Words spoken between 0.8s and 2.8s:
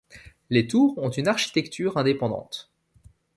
ont une architecture indépendante.